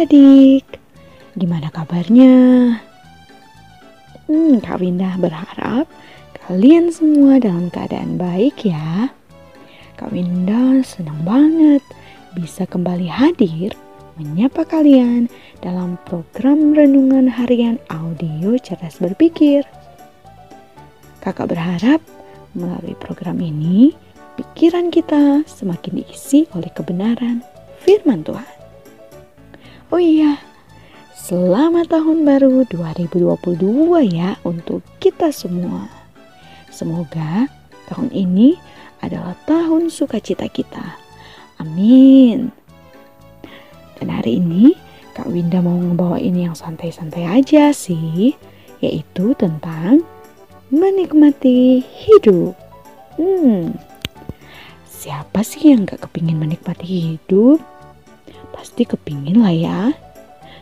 [0.00, 0.64] adik-adik,
[1.36, 2.32] gimana kabarnya?
[4.32, 5.84] Hmm, Kak Winda berharap
[6.40, 9.12] kalian semua dalam keadaan baik ya.
[10.00, 11.84] Kak Winda senang banget
[12.32, 13.76] bisa kembali hadir
[14.16, 15.28] menyapa kalian
[15.60, 19.68] dalam program renungan harian audio cerdas berpikir.
[21.20, 22.00] Kakak berharap
[22.56, 23.92] melalui program ini
[24.40, 27.44] pikiran kita semakin diisi oleh kebenaran
[27.84, 28.59] firman Tuhan.
[29.90, 30.38] Oh iya,
[31.18, 33.58] selamat tahun baru 2022
[34.06, 35.90] ya untuk kita semua.
[36.70, 37.50] Semoga
[37.90, 38.54] tahun ini
[39.02, 40.94] adalah tahun sukacita kita.
[41.58, 42.54] Amin.
[43.98, 44.78] Dan hari ini
[45.10, 48.38] Kak Winda mau ngebawa ini yang santai-santai aja sih,
[48.78, 50.06] yaitu tentang
[50.70, 52.54] menikmati hidup.
[53.18, 53.74] Hmm,
[54.86, 57.79] siapa sih yang gak kepingin menikmati hidup?
[58.60, 59.80] Pasti kepingin lah ya.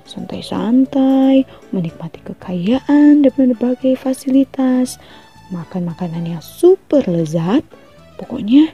[0.07, 1.43] Santai-santai,
[1.75, 5.03] menikmati kekayaan dan berbagai fasilitas,
[5.51, 7.67] makan makanan yang super lezat,
[8.23, 8.71] pokoknya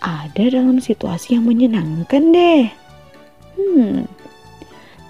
[0.00, 2.64] ada dalam situasi yang menyenangkan deh.
[3.60, 4.08] Hmm,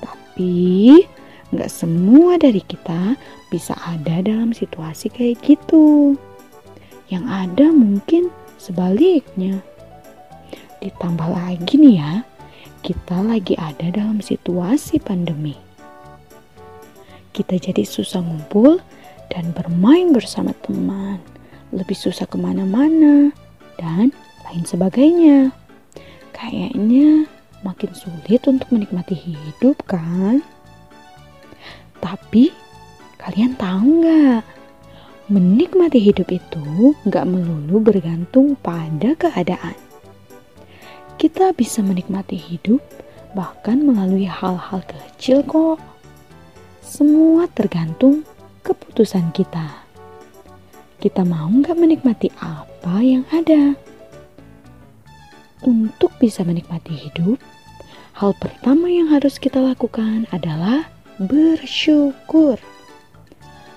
[0.02, 1.06] tapi
[1.54, 3.14] nggak semua dari kita
[3.54, 6.18] bisa ada dalam situasi kayak gitu.
[7.08, 9.62] Yang ada mungkin sebaliknya.
[10.82, 12.12] Ditambah lagi nih ya,
[12.82, 15.54] kita lagi ada dalam situasi pandemi.
[17.30, 18.82] Kita jadi susah ngumpul
[19.30, 21.22] dan bermain bersama teman,
[21.70, 23.30] lebih susah ke mana-mana,
[23.78, 24.10] dan
[24.44, 25.54] lain sebagainya.
[26.34, 27.30] Kayaknya
[27.62, 30.42] makin sulit untuk menikmati hidup kan?
[32.02, 32.50] Tapi
[33.22, 34.42] kalian tahu nggak?
[35.30, 39.81] Menikmati hidup itu nggak melulu bergantung pada keadaan
[41.22, 42.82] kita bisa menikmati hidup
[43.38, 45.78] bahkan melalui hal-hal kecil kok.
[46.82, 48.26] Semua tergantung
[48.66, 49.86] keputusan kita.
[50.98, 53.78] Kita mau nggak menikmati apa yang ada?
[55.62, 57.38] Untuk bisa menikmati hidup,
[58.18, 60.90] hal pertama yang harus kita lakukan adalah
[61.22, 62.58] bersyukur.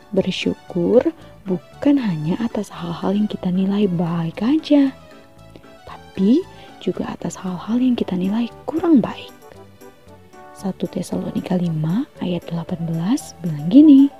[0.10, 1.14] Bersyukur
[1.46, 4.90] bukan hanya atas hal-hal yang kita nilai baik aja,
[5.86, 6.42] tapi
[6.86, 9.34] juga atas hal-hal yang kita nilai kurang baik.
[10.54, 11.74] 1 Tesalonika 5
[12.22, 12.86] ayat 18
[13.42, 14.14] bilang gini,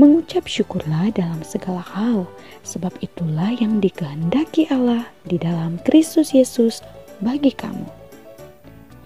[0.00, 2.24] Mengucap syukurlah dalam segala hal,
[2.64, 6.80] sebab itulah yang dikehendaki Allah di dalam Kristus Yesus
[7.20, 7.84] bagi kamu.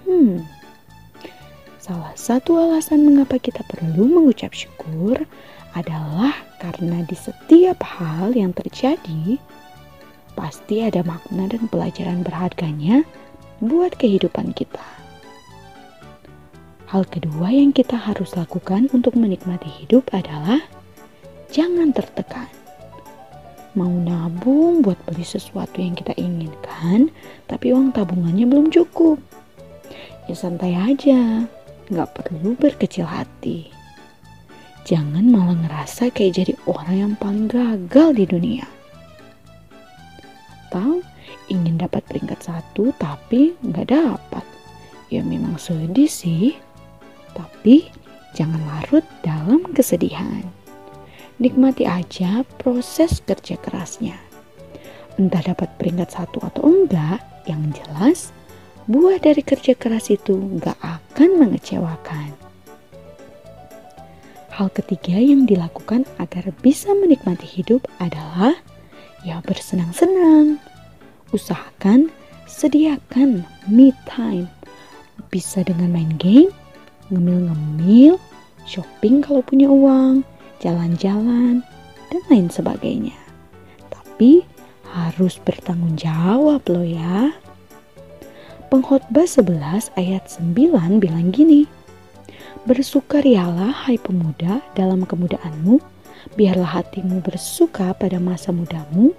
[0.06, 0.44] Hmm,
[1.82, 5.18] salah satu alasan mengapa kita perlu mengucap syukur
[5.74, 9.40] adalah karena di setiap hal yang terjadi,
[10.34, 13.06] pasti ada makna dan pelajaran berharganya
[13.62, 14.82] buat kehidupan kita.
[16.90, 20.62] Hal kedua yang kita harus lakukan untuk menikmati hidup adalah
[21.50, 22.46] jangan tertekan.
[23.74, 27.10] Mau nabung buat beli sesuatu yang kita inginkan,
[27.50, 29.18] tapi uang tabungannya belum cukup.
[30.30, 31.42] Ya santai aja,
[31.90, 33.74] nggak perlu berkecil hati.
[34.86, 38.68] Jangan malah ngerasa kayak jadi orang yang paling gagal di dunia
[40.74, 40.98] atau
[41.46, 44.42] ingin dapat peringkat satu tapi nggak dapat.
[45.06, 46.58] Ya memang sedih sih,
[47.38, 47.86] tapi
[48.34, 50.42] jangan larut dalam kesedihan.
[51.38, 54.18] Nikmati aja proses kerja kerasnya.
[55.14, 58.34] Entah dapat peringkat satu atau enggak, yang jelas
[58.90, 62.34] buah dari kerja keras itu nggak akan mengecewakan.
[64.50, 68.58] Hal ketiga yang dilakukan agar bisa menikmati hidup adalah
[69.24, 70.60] ya bersenang-senang.
[71.32, 72.12] Usahakan
[72.44, 74.46] sediakan me time.
[75.32, 76.52] Bisa dengan main game,
[77.10, 78.20] ngemil-ngemil,
[78.68, 80.22] shopping kalau punya uang,
[80.62, 81.64] jalan-jalan,
[82.12, 83.16] dan lain sebagainya.
[83.90, 84.46] Tapi
[84.94, 87.34] harus bertanggung jawab loh ya.
[88.70, 91.66] Pengkhotbah 11 ayat 9 bilang gini,
[92.64, 95.93] Bersukarialah hai pemuda dalam kemudaanmu,
[96.34, 99.12] biarlah hatimu bersuka pada masa mudamu,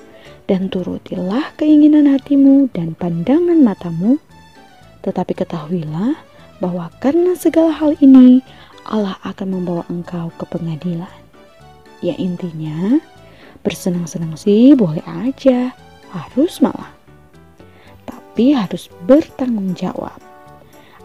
[0.49, 4.17] dan turutilah keinginan hatimu dan pandangan matamu.
[5.05, 6.17] Tetapi ketahuilah
[6.57, 8.41] bahwa karena segala hal ini,
[8.85, 11.09] Allah akan membawa engkau ke pengadilan.
[12.01, 13.01] Ya intinya,
[13.65, 15.73] bersenang-senang sih boleh aja,
[16.13, 16.93] harus malah.
[18.05, 20.17] Tapi harus bertanggung jawab.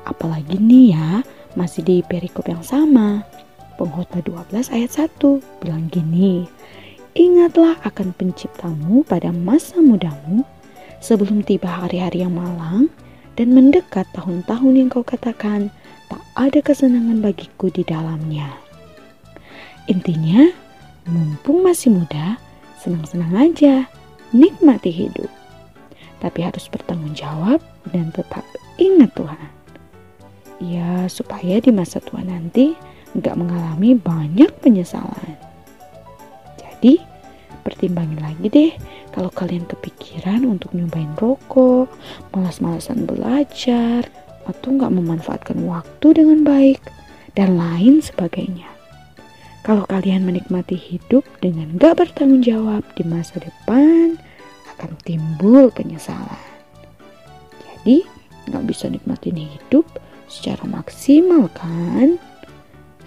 [0.05, 1.09] Apalagi nih ya,
[1.57, 3.25] masih di perikop yang sama.
[3.81, 4.21] Pengkhotbah
[4.53, 6.45] 12 ayat 1 bilang gini,
[7.17, 10.45] Ingatlah akan penciptamu pada masa mudamu
[11.01, 12.93] sebelum tiba hari-hari yang malang
[13.41, 15.73] dan mendekat tahun-tahun yang kau katakan,
[16.13, 18.53] tak ada kesenangan bagiku di dalamnya.
[19.89, 20.53] Intinya,
[21.09, 22.37] mumpung masih muda,
[22.85, 23.89] senang-senang aja,
[24.37, 25.33] nikmati hidup.
[26.21, 27.65] Tapi harus bertanggung jawab
[27.97, 28.45] dan tetap
[28.77, 29.51] ingat Tuhan.
[30.61, 32.77] Ya, supaya di masa tua nanti
[33.17, 35.37] nggak mengalami banyak penyesalan.
[36.61, 37.03] Jadi,
[37.67, 38.73] pertimbangin lagi deh
[39.11, 41.91] kalau kalian kepikiran untuk nyobain rokok,
[42.31, 44.07] malas-malasan belajar,
[44.47, 46.81] atau nggak memanfaatkan waktu dengan baik,
[47.35, 48.67] dan lain sebagainya.
[49.61, 54.17] Kalau kalian menikmati hidup dengan gak bertanggung jawab di masa depan,
[54.77, 56.49] akan timbul penyesalan.
[57.61, 58.09] Jadi,
[58.49, 59.85] gak bisa nikmatin hidup
[60.33, 62.17] secara maksimal kan?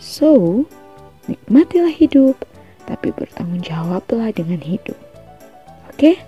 [0.01, 0.63] So,
[1.29, 2.43] nikmatilah hidup,
[2.85, 4.97] tapi bertanggung jawablah dengan hidup.
[5.89, 6.19] Oke?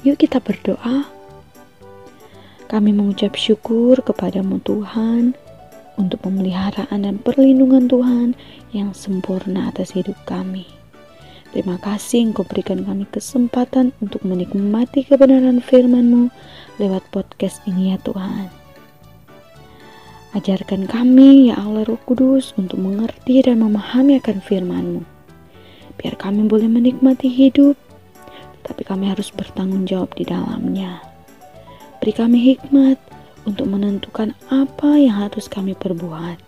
[0.00, 1.04] Yuk kita berdoa.
[2.70, 5.34] Kami mengucap syukur kepadamu Tuhan
[5.98, 8.38] untuk pemeliharaan dan perlindungan Tuhan
[8.70, 10.64] yang sempurna atas hidup kami.
[11.50, 16.30] Terima kasih Engkau berikan kami kesempatan untuk menikmati kebenaran firman-Mu
[16.78, 18.59] lewat podcast ini ya Tuhan.
[20.30, 25.02] Ajarkan kami ya Allah Roh Kudus untuk mengerti dan memahami akan firman-Mu.
[25.98, 27.74] Biar kami boleh menikmati hidup,
[28.62, 31.02] tapi kami harus bertanggung jawab di dalamnya.
[31.98, 33.02] Beri kami hikmat
[33.42, 36.38] untuk menentukan apa yang harus kami perbuat,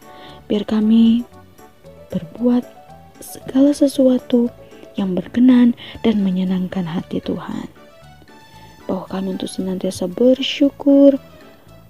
[0.46, 1.26] biar kami
[2.14, 2.62] berbuat
[3.18, 4.46] segala sesuatu
[4.94, 5.74] yang berkenan
[6.06, 7.66] dan menyenangkan hati Tuhan.
[8.86, 11.18] Bahwa kami untuk senantiasa bersyukur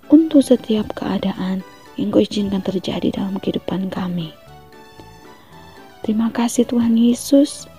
[0.08, 1.60] untuk setiap keadaan
[2.00, 4.32] yang kau izinkan terjadi dalam kehidupan kami.
[6.02, 7.70] Terima kasih Tuhan Yesus,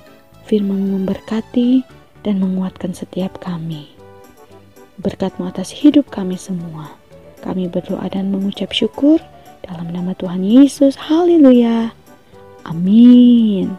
[0.47, 1.83] firman memberkati
[2.23, 3.91] dan menguatkan setiap kami.
[5.01, 6.87] Berkatmu atas hidup kami semua.
[7.43, 9.19] Kami berdoa dan mengucap syukur
[9.67, 10.95] dalam nama Tuhan Yesus.
[10.95, 11.91] Haleluya.
[12.63, 13.75] Amin.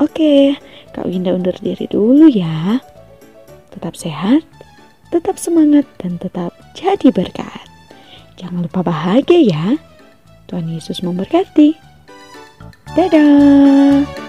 [0.00, 0.56] Oke,
[0.96, 2.80] Kak Winda undur diri dulu ya.
[3.76, 4.40] Tetap sehat,
[5.12, 7.71] tetap semangat, dan tetap jadi berkat.
[8.42, 9.66] Jangan lupa bahagia ya.
[10.50, 11.78] Tuhan Yesus memberkati.
[12.98, 14.21] Dadah.